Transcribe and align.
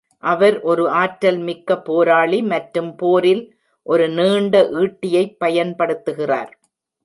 அவர் 0.23 0.61
ஒரு 0.61 0.83
ஆற்றல்மிக்க 0.93 1.75
போராளி 1.83 2.41
மற்றும் 2.43 2.95
போரில் 2.95 3.43
ஒரு 3.85 4.09
நீண்ட 4.09 4.55
ஈட்டியைப் 4.79 5.37
பயன்படுத்துகிறார். 5.39 6.51